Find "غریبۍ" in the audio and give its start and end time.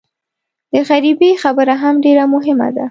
0.89-1.31